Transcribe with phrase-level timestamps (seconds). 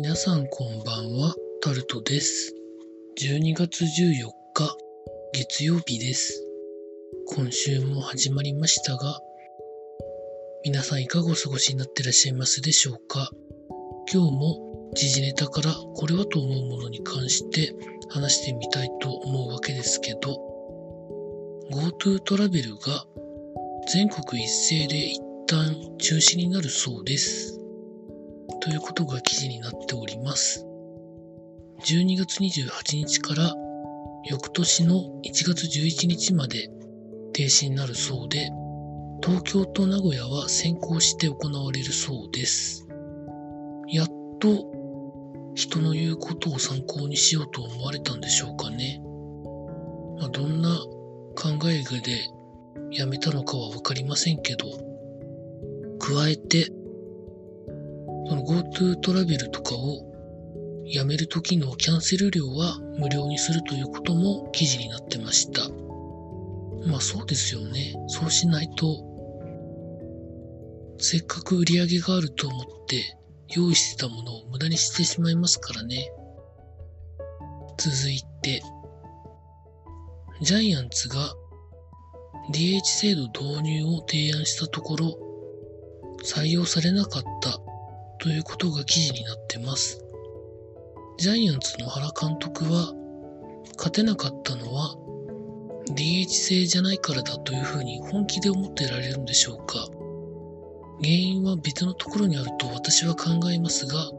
[0.00, 2.54] 皆さんこんばんは、タルトです。
[3.20, 4.76] 12月14日、
[5.32, 6.40] 月曜日です。
[7.26, 9.18] 今週も始まりましたが、
[10.64, 13.28] 皆さんいかがお過ごしになってらっしゃいますでしょうか？
[14.12, 17.74] 今日も時事ネタからこれはと思うものに関して
[18.08, 20.38] 話してみたいと思うわけですけど、
[21.72, 23.04] GoTo トラベルが
[23.92, 27.57] 全国一斉で一旦中止になるそうです。
[28.68, 30.66] ということが記事になっております。
[31.86, 33.54] 12月28日から
[34.28, 36.68] 翌年の1月11日まで
[37.32, 38.50] 停止になるそうで、
[39.24, 42.86] 東京と名古屋は先行して行われるそうです。
[43.88, 44.70] やっと
[45.54, 49.00] 人の言うことを参考にしようと思われたんでしょうかね。
[50.18, 50.76] まあ、どんな
[51.34, 52.28] 考えで
[52.90, 54.66] やめたのかはわかりませんけど、
[55.98, 56.70] 加えて、
[58.28, 60.04] その GoTo トラベルとかを
[60.84, 65.68] やめる時のキャンセル料は無料にするということも記事になってました。
[66.86, 67.94] まあそうですよね。
[68.08, 69.04] そうしないと、
[70.98, 73.16] せっかく売り上げがあると思って
[73.54, 76.10] 用意してたものを無駄にしてしまいますからね。
[77.78, 78.62] 続いて、
[80.40, 81.34] ジャイアンツが
[82.52, 85.18] DH 制度導入を提案したところ、
[86.24, 87.67] 採用されなかった
[88.18, 90.04] ということが記事になってます。
[91.18, 92.92] ジャイアンツの原監督は、
[93.76, 94.96] 勝てなかったのは
[95.94, 99.86] DH 制じゃないからだというふうに本気で思ってられるんでしょうか
[101.00, 104.10] 原因は別のところにあると私は考えますが、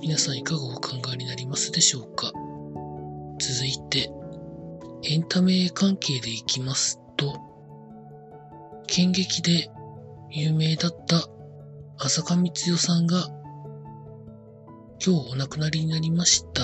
[0.00, 2.32] 皆さんいかがお考えになりますでしょうか
[3.38, 4.10] 続いて、
[5.04, 7.38] エンタメ関係でいきますと、
[8.86, 9.70] 剣劇で
[10.30, 11.28] 有名だった
[11.98, 13.28] 浅香光代さんが
[15.06, 16.62] 今日お亡くなりになりました。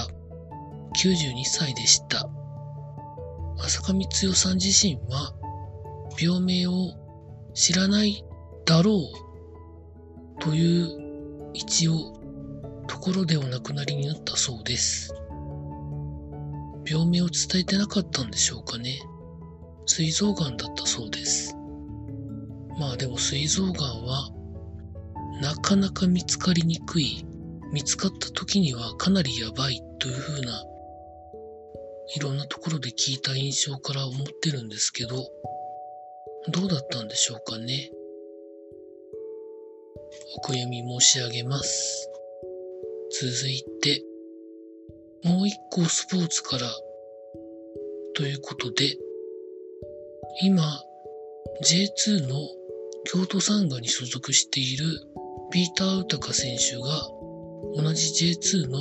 [0.97, 2.27] 92歳でした。
[3.59, 5.35] 浅香光代さん自身は
[6.19, 6.95] 病名を
[7.53, 8.25] 知らない
[8.65, 8.93] だろ
[10.39, 12.19] うという一応
[12.87, 15.15] ところでお亡くなりになったそうです。
[16.87, 19.03] 病名を伝えてなかったんでしょうかね。
[19.85, 21.55] 膵臓癌だったそうです。
[22.79, 24.31] まあでも膵臓癌は
[25.43, 27.27] なかなか見つかりにくい、
[27.73, 30.65] 見つかった時にはかなりやばいという風な、
[32.17, 35.17] いろんなところで聞いた印象から思ってるんですけど、
[36.49, 37.91] どうだったんでしょうかね。
[40.39, 42.11] お悔やみ申し上げます。
[43.21, 44.03] 続いて、
[45.23, 46.69] もう一個スポーツから、
[48.15, 48.97] ということで、
[50.43, 50.83] 今、
[51.63, 52.37] J2 の
[53.05, 54.85] 京都サンガに所属している
[55.51, 57.20] ピーター・ウタカ選手が
[57.77, 58.79] 同じ J2 の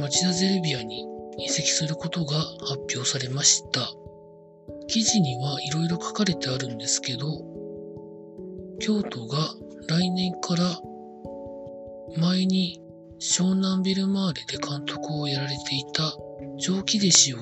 [0.00, 1.06] 町田ゼルビアに
[1.38, 3.92] 移籍することが発表されました。
[4.88, 7.26] 記事にはいろいろ書かれてあるんですけど、
[8.78, 9.38] 京都が
[9.88, 10.80] 来年から
[12.18, 12.80] 前に
[13.20, 16.16] 湘南ビルマーレで監督をやられていた
[16.58, 17.38] 上木弟子を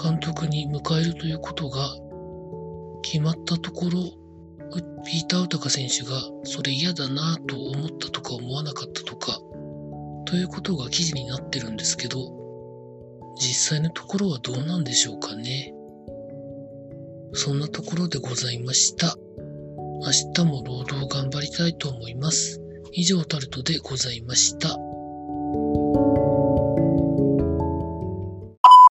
[0.00, 1.96] 監督に迎えるということが
[3.02, 4.23] 決まったところ、
[5.04, 9.40] ピーター・ウタカ選手がそれ嫌だなと思ったとか思わなかったとか、
[10.26, 12.18] ということが記事になってるんですけど、
[13.36, 15.74] 実際のところはどうなんでしょうかね。
[17.32, 19.16] そんなところでございました。
[20.02, 22.60] 明日も労働頑張りたいと思います。
[22.92, 24.76] 以上タルトでございました。